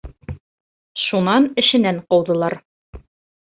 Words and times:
Шунан 1.03 1.47
эшенән 1.65 2.03
ҡыуҙылар... 2.09 2.61